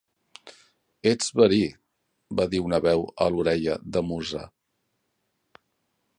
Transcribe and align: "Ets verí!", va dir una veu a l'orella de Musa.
"Ets 1.11 1.27
verí!", 1.41 1.59
va 2.41 2.47
dir 2.55 2.63
una 2.71 2.81
veu 2.87 3.05
a 3.27 3.31
l'orella 3.35 3.77
de 3.99 4.05
Musa. 4.09 4.43